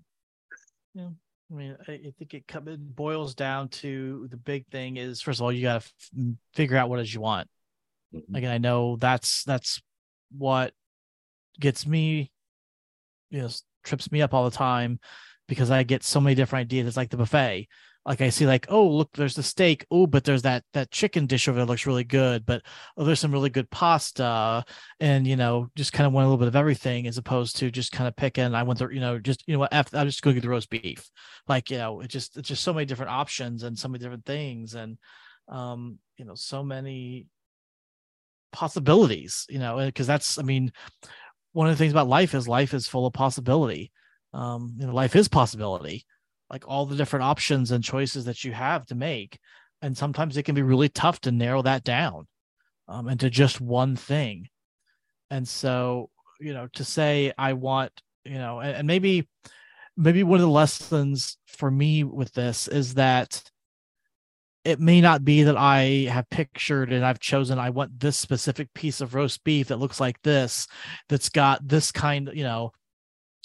[0.93, 1.09] Yeah.
[1.51, 5.43] I mean, I think it, it boils down to the big thing is first of
[5.43, 7.47] all, you got to f- figure out what it is you want.
[8.13, 8.35] Mm-hmm.
[8.35, 9.81] Again, I know that's that's
[10.37, 10.73] what
[11.59, 12.31] gets me,
[13.29, 13.49] you know,
[13.83, 14.99] trips me up all the time
[15.47, 16.87] because I get so many different ideas.
[16.87, 17.67] It's like the buffet
[18.05, 19.85] like I see like, oh, look, there's the steak.
[19.91, 22.45] Oh, but there's that that chicken dish over there looks really good.
[22.45, 22.63] But
[22.97, 24.63] oh, there's some really good pasta.
[24.99, 27.69] And you know, just kind of want a little bit of everything as opposed to
[27.69, 28.55] just kind of picking.
[28.55, 30.49] I want the, you know, just you know what, I'm just going to get the
[30.49, 31.09] roast beef.
[31.47, 34.25] Like, you know, it just it's just so many different options and so many different
[34.25, 34.75] things.
[34.75, 34.97] And
[35.49, 37.27] um, you know, so many
[38.51, 40.71] possibilities, you know, because that's I mean,
[41.53, 43.91] one of the things about life is life is full of possibility.
[44.33, 46.05] Um, you know, life is possibility.
[46.49, 49.39] Like all the different options and choices that you have to make.
[49.81, 52.27] And sometimes it can be really tough to narrow that down
[52.87, 54.49] um, into just one thing.
[55.31, 56.09] And so
[56.39, 57.91] you know to say i want
[58.23, 59.27] you know and, and maybe
[59.97, 63.43] maybe one of the lessons for me with this is that
[64.65, 68.73] it may not be that I have pictured and I've chosen I want this specific
[68.73, 70.67] piece of roast beef that looks like this
[71.07, 72.71] that's got this kind you know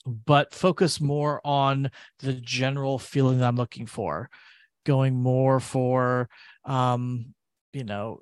[0.06, 4.28] but focus more on the general feeling that I'm looking for,
[4.84, 6.28] going more for,
[6.64, 7.34] um,
[7.72, 8.20] you know,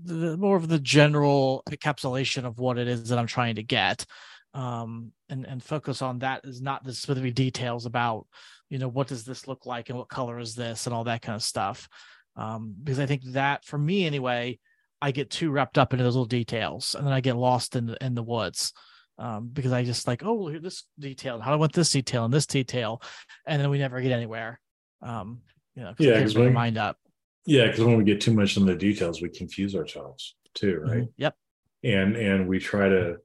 [0.00, 4.06] the, more of the general encapsulation of what it is that I'm trying to get.
[4.54, 8.26] Um, and, and focus on that is not the specific details about,
[8.70, 11.22] you know, what does this look like and what color is this and all that
[11.22, 11.88] kind of stuff.
[12.36, 14.58] Um, because I think that for me anyway,
[15.02, 17.86] I get too wrapped up into those little details and then I get lost in
[17.86, 18.72] the, in the woods
[19.18, 21.40] um, because I just like, oh, at this detail.
[21.40, 23.02] How do I want this detail and this detail,
[23.46, 24.60] and then we never get anywhere.
[25.02, 25.42] Um,
[25.74, 26.98] you know, yeah, because we mind up.
[27.46, 31.02] Yeah, because when we get too much in the details, we confuse ourselves too, right?
[31.02, 31.10] Mm-hmm.
[31.18, 31.36] Yep.
[31.84, 33.16] And and we try to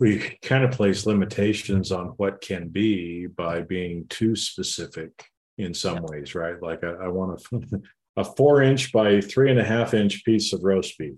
[0.00, 5.24] we kind of place limitations on what can be by being too specific
[5.58, 6.60] in some ways, right?
[6.60, 7.80] Like I, I want a,
[8.16, 11.14] a four inch by three and a half inch piece of roast beef.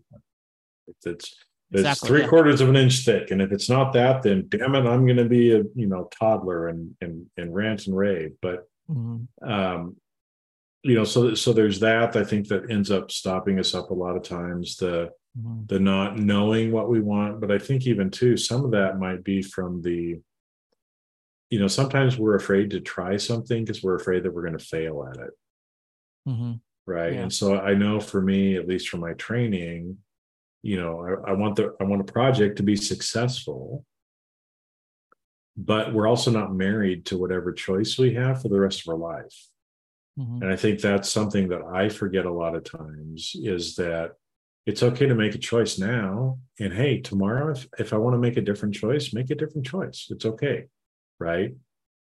[0.89, 1.07] It's
[1.73, 2.29] it's exactly, three yeah.
[2.29, 5.17] quarters of an inch thick, and if it's not that, then damn it, I'm going
[5.17, 8.33] to be a you know toddler and and and rant and rave.
[8.41, 9.51] But mm-hmm.
[9.51, 9.97] um,
[10.83, 12.15] you know, so so there's that.
[12.15, 14.77] I think that ends up stopping us up a lot of times.
[14.77, 15.11] The.
[15.67, 19.23] The not knowing what we want, but I think even too, some of that might
[19.23, 20.19] be from the
[21.51, 24.65] you know sometimes we're afraid to try something because we're afraid that we're going to
[24.65, 25.31] fail at it
[26.29, 26.53] mm-hmm.
[26.87, 27.21] right yeah.
[27.21, 29.97] and so i know for me at least for my training
[30.63, 33.85] you know I, I want the i want a project to be successful
[35.57, 38.99] but we're also not married to whatever choice we have for the rest of our
[38.99, 39.49] life
[40.19, 40.43] mm-hmm.
[40.43, 44.13] and i think that's something that i forget a lot of times is that
[44.67, 48.19] it's okay to make a choice now and hey tomorrow if, if i want to
[48.19, 50.65] make a different choice make a different choice it's okay
[51.19, 51.55] right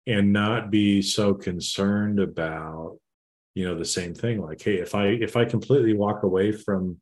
[0.06, 2.98] and not be so concerned about
[3.54, 6.98] you know the same thing like hey if i if i completely walk away from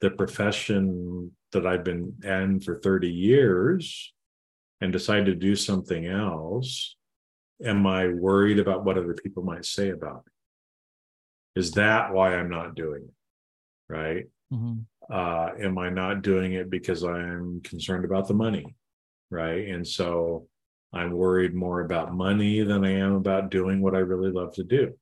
[0.00, 4.12] the profession that I've been in for 30 years
[4.80, 6.96] and decide to do something else,
[7.64, 10.32] am I worried about what other people might say about me?
[11.56, 13.92] Is that why I'm not doing it?
[13.92, 14.24] Right.
[14.52, 14.80] Mm-hmm.
[15.10, 18.74] Uh, am I not doing it because I'm concerned about the money?
[19.30, 19.68] Right.
[19.68, 20.48] And so
[20.92, 24.64] I'm worried more about money than I am about doing what I really love to
[24.64, 24.94] do.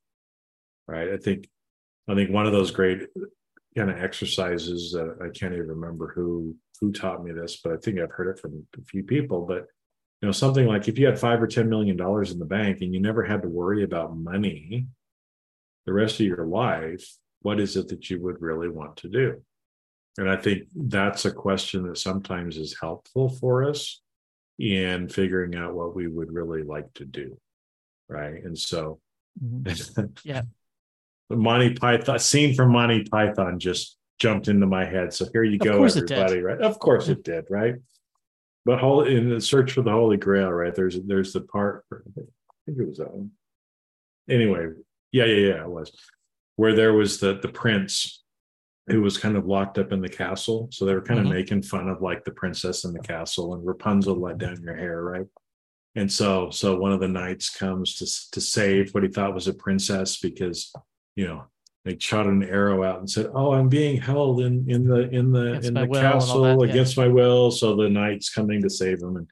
[0.89, 1.11] Right.
[1.11, 1.49] I think
[2.09, 3.09] I think one of those great
[3.77, 7.77] kind of exercises that I can't even remember who who taught me this, but I
[7.77, 9.47] think I've heard it from a few people.
[9.47, 9.67] But
[10.21, 12.81] you know, something like if you had five or ten million dollars in the bank
[12.81, 14.87] and you never had to worry about money,
[15.87, 17.05] the rest of your life,
[17.43, 19.43] what is it that you would really want to do?
[20.19, 24.01] And I think that's a question that sometimes is helpful for us
[24.59, 27.39] in figuring out what we would really like to do.
[28.09, 28.45] Right.
[28.45, 29.01] And so,
[29.43, 30.19] Mhm.
[30.25, 30.43] Yeah.
[31.31, 35.15] the Monty Python scene from Monty Python just jumped into my head.
[35.15, 36.19] So here you Of go, course it did.
[36.19, 36.43] everybody.
[36.43, 36.61] Right?
[36.61, 37.47] Of course it did.
[37.49, 37.77] Right.
[38.67, 40.75] But whole in the search for the Holy Grail, right?
[40.75, 41.85] There's there's the part.
[41.91, 41.97] I
[42.67, 43.31] think it was that one.
[44.29, 44.69] Anyway,
[45.11, 45.91] yeah, yeah, yeah, it was
[46.57, 48.22] where there was the the prince
[48.89, 50.69] who was kind of locked up in the castle.
[50.73, 51.27] So they were kind Mhm.
[51.27, 54.75] of making fun of like the princess in the castle and Rapunzel let down your
[54.75, 55.27] hair, right?
[55.95, 59.47] And so so one of the knights comes to to save what he thought was
[59.49, 60.73] a princess because
[61.17, 61.45] you know
[61.85, 65.33] they shot an arrow out and said, "Oh, I'm being held in in the in
[65.33, 66.73] the Against in the will and all castle that, yeah.
[66.73, 69.27] against my will." So the knight's coming to save him, and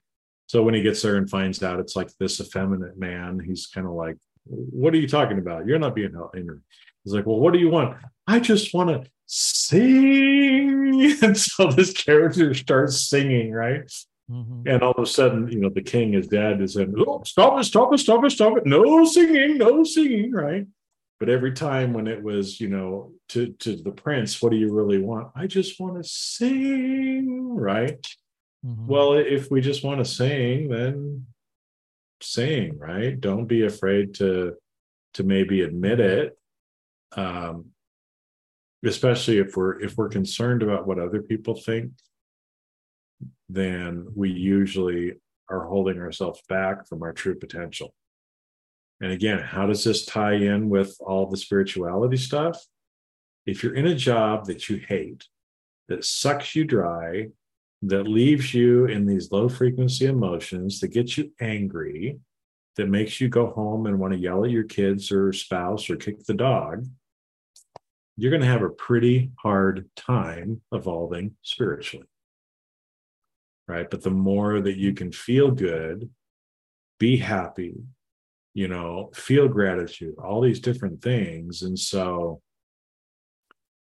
[0.47, 3.87] so when he gets there and finds out it's like this effeminate man, he's kind
[3.87, 5.65] of like, "What are you talking about?
[5.65, 7.97] You're not being held." He's like, "Well, what do you want?
[8.27, 13.83] I just want to sing." And so this character starts singing, right?
[14.29, 14.63] Mhm.
[14.67, 17.59] And all of a sudden, you know, the king, his dad, is saying, oh, stop
[17.59, 18.65] it, stop it, stop it, stop it.
[18.65, 20.65] No singing, no singing, right?
[21.19, 24.71] But every time when it was, you know, to, to the prince, what do you
[24.73, 25.31] really want?
[25.35, 28.05] I just want to sing, right?
[28.65, 28.85] Mhm.
[28.87, 31.25] Well, if we just want to sing, then
[32.21, 33.19] sing, right?
[33.19, 34.55] Don't be afraid to
[35.15, 36.37] to maybe admit it.
[37.17, 37.70] Um,
[38.85, 41.91] especially if we're if we're concerned about what other people think,
[43.49, 45.13] then we usually
[45.49, 47.93] are holding ourselves back from our true potential.
[49.01, 52.63] And again, how does this tie in with all the spirituality stuff?
[53.45, 55.25] If you're in a job that you hate,
[55.87, 57.29] that sucks you dry,
[57.81, 62.19] that leaves you in these low frequency emotions, that gets you angry,
[62.75, 65.95] that makes you go home and want to yell at your kids or spouse or
[65.95, 66.85] kick the dog,
[68.17, 72.05] you're going to have a pretty hard time evolving spiritually.
[73.67, 73.89] Right.
[73.89, 76.09] But the more that you can feel good,
[76.99, 77.75] be happy,
[78.53, 81.61] you know, feel gratitude, all these different things.
[81.61, 82.41] And so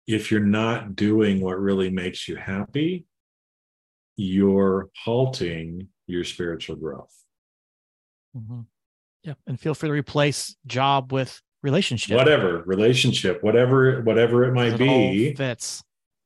[0.07, 3.07] if you're not doing what really makes you happy,
[4.16, 7.25] you're halting your spiritual growth.
[8.37, 8.66] Mhm.
[9.23, 12.17] Yeah, and feel free to replace job with relationship.
[12.17, 15.83] Whatever relationship, whatever, whatever it might It be, fits.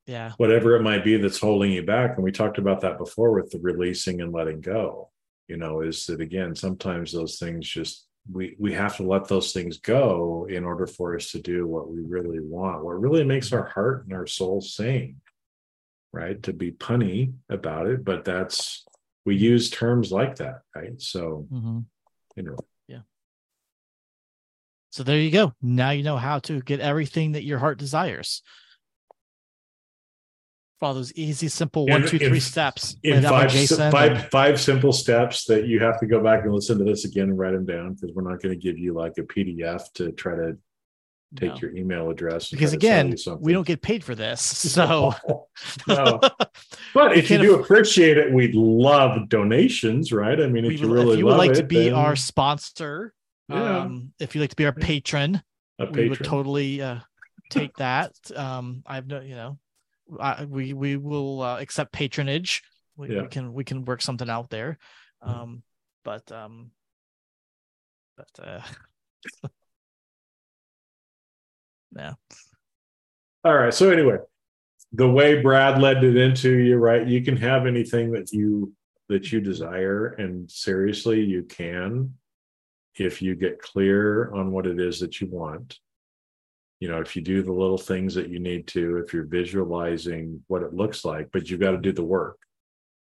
[0.07, 0.33] Yeah.
[0.37, 2.15] whatever it might be that's holding you back.
[2.15, 5.11] And we talked about that before with the releasing and letting go.
[5.49, 9.53] You know, is that again, sometimes those things just we we have to let those
[9.53, 13.53] things go in order for us to do what we really want, what really makes
[13.53, 15.21] our heart and our soul sing.
[16.13, 16.43] Right.
[16.45, 18.85] To be punny about it, but that's
[19.25, 21.01] we use terms like that, right?
[21.01, 21.81] So hmm
[22.39, 22.57] anyway.
[24.97, 25.53] So there you go.
[25.61, 28.41] Now you know how to get everything that your heart desires.
[30.81, 32.97] Follow those easy, simple In- one, two, in- steps.
[33.03, 33.53] in five,
[33.93, 37.25] five five simple steps that you have to go back and listen to this again
[37.25, 40.13] and write them down because we're not going to give you like a PDF to
[40.13, 40.57] try to
[41.35, 41.59] take No.
[41.61, 42.49] your email address.
[42.49, 44.41] because try to sell again, we don't get paid for this.
[44.73, 45.13] So
[45.87, 46.21] no.
[46.95, 50.41] But if you do appreciate it, we'd love donations, right?
[50.41, 52.17] I mean, if you would- really if you would like it, to be then our
[52.17, 53.13] sponsor,
[53.49, 53.79] Yeah.
[53.81, 55.43] um, if you'd like to be our patron,
[55.79, 56.99] a we would totally uh,
[57.51, 58.13] take that.
[58.35, 59.59] Um, I've no, you know,
[60.19, 62.63] I, we we will uh, accept patronage.
[62.97, 63.23] We, Yeah.
[63.23, 64.79] we can we can work something out there.
[65.25, 65.29] Mhm.
[65.29, 65.63] Um,
[66.05, 66.71] but um,
[68.17, 68.63] but uh,
[71.97, 72.15] yeah,
[73.45, 73.73] All right.
[73.75, 74.19] So anyway,
[74.93, 77.07] the way Brad led it into you, right?
[77.07, 78.73] You can have anything that you
[79.09, 82.15] that you desire, and seriously, you can
[82.99, 85.79] if you get clear on what it is that you want.
[86.81, 90.43] You know, if you do the little things that you need to, if you're visualizing
[90.47, 92.39] what it looks like, but you've got to do the work.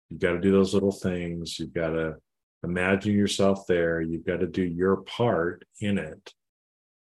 [0.09, 1.59] You've got to do those little things.
[1.59, 2.15] You've got to
[2.63, 4.01] imagine yourself there.
[4.01, 6.33] You've got to do your part in it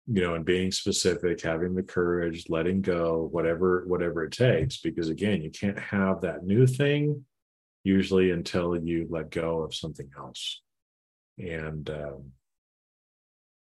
[0.06, 5.08] you know and being specific having the courage letting go whatever whatever it takes because
[5.08, 7.24] again you can't have that new thing
[7.84, 10.60] usually until you let go of something else
[11.38, 12.24] and um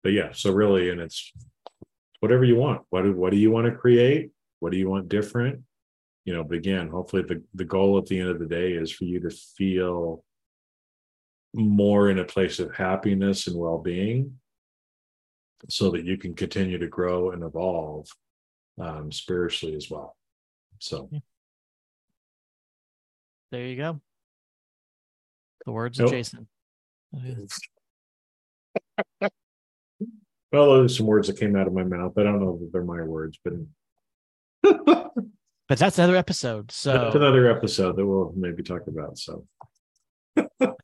[0.02, 1.32] but yeah so really and it's
[2.20, 4.30] whatever you want what do, what do you want to create
[4.60, 5.60] what do you want different
[6.24, 8.92] you know but again hopefully the, the goal at the end of the day is
[8.92, 10.24] for you to feel
[11.54, 14.38] more in a place of happiness and well-being
[15.68, 18.08] so that you can continue to grow and evolve
[18.80, 20.16] um, spiritually as well.
[20.78, 21.10] So,
[23.50, 24.00] there you go.
[25.66, 26.08] The words Nope.
[26.08, 26.48] of Jason.
[30.52, 32.12] Well, those are some words that came out of my mouth.
[32.18, 33.54] I don't know if they're my words, but
[35.68, 36.70] but that's another episode.
[36.70, 39.18] So that's another episode that we'll maybe talk about.
[39.18, 39.46] So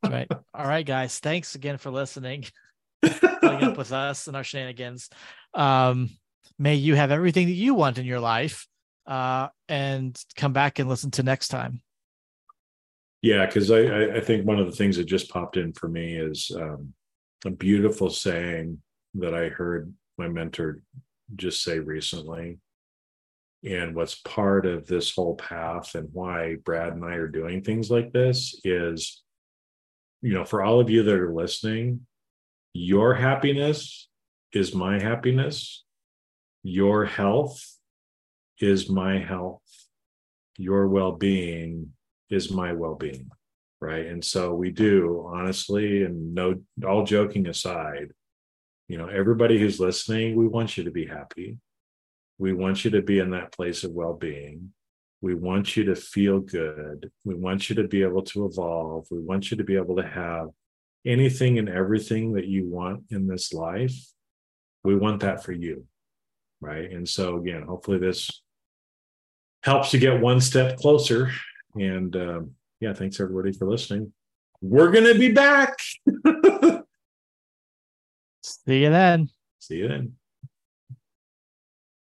[0.02, 0.30] right.
[0.54, 1.18] All right, guys.
[1.18, 2.46] Thanks again for listening.
[3.02, 5.10] Putting up with us and our shenanigans.
[5.54, 6.10] Um,
[6.58, 8.66] may you have everything that you want in your life.
[9.06, 11.80] Uh, and come back and listen to next time.
[13.22, 16.14] Yeah, because I, I think one of the things that just popped in for me
[16.14, 16.92] is um,
[17.46, 18.82] a beautiful saying
[19.14, 20.80] that I heard my mentor
[21.36, 22.58] just say recently.
[23.64, 27.90] And what's part of this whole path and why Brad and I are doing things
[27.90, 29.22] like this is,
[30.22, 32.06] you know, for all of you that are listening,
[32.72, 34.08] your happiness
[34.52, 35.84] is my happiness.
[36.62, 37.60] Your health
[38.60, 39.62] is my health.
[40.56, 41.92] Your well being
[42.30, 43.30] is my well being.
[43.80, 44.06] Right.
[44.06, 46.56] And so we do, honestly, and no,
[46.86, 48.12] all joking aside,
[48.88, 51.58] you know, everybody who's listening, we want you to be happy.
[52.38, 54.72] We want you to be in that place of well being.
[55.20, 57.10] We want you to feel good.
[57.24, 59.06] We want you to be able to evolve.
[59.10, 60.48] We want you to be able to have
[61.04, 63.94] anything and everything that you want in this life.
[64.84, 65.84] We want that for you.
[66.60, 66.90] Right.
[66.90, 68.42] And so, again, hopefully this
[69.62, 71.30] helps you get one step closer.
[71.74, 74.12] And um, yeah, thanks everybody for listening.
[74.60, 75.78] We're to be back.
[78.68, 79.30] See you then.
[79.60, 80.16] See you then.